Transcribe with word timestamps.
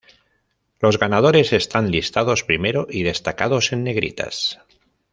Los 0.79 0.97
ganadores 0.97 1.53
están 1.53 1.91
listados 1.91 2.43
primero 2.43 2.87
y 2.89 3.03
destacados 3.03 3.71
en 3.71 3.83
negritas. 3.83 4.59